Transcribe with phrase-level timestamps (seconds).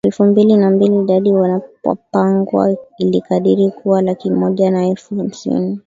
[0.05, 5.79] elfu mbili na mbili dadi ya Wapangwa ilikadiriwa kuwa laki moja na elfu hamsini